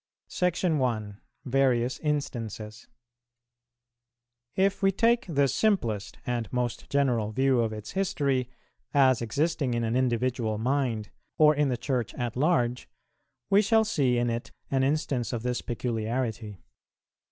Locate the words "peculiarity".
15.61-16.57